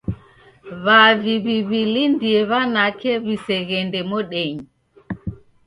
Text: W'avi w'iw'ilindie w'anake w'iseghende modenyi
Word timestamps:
W'avi 0.85 1.33
w'iw'ilindie 1.43 2.39
w'anake 2.49 3.11
w'iseghende 3.25 3.99
modenyi 4.09 4.65